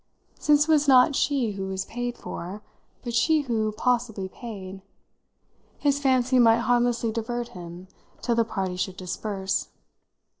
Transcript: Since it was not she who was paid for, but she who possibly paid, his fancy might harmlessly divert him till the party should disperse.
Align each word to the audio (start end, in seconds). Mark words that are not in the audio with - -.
Since 0.39 0.63
it 0.63 0.67
was 0.71 0.87
not 0.87 1.15
she 1.15 1.51
who 1.51 1.67
was 1.67 1.85
paid 1.85 2.17
for, 2.17 2.63
but 3.03 3.13
she 3.13 3.41
who 3.41 3.71
possibly 3.73 4.27
paid, 4.27 4.81
his 5.77 5.99
fancy 5.99 6.39
might 6.39 6.61
harmlessly 6.61 7.11
divert 7.11 7.49
him 7.49 7.87
till 8.19 8.33
the 8.33 8.43
party 8.43 8.77
should 8.77 8.97
disperse. 8.97 9.67